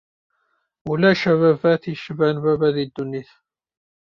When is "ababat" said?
1.31-1.83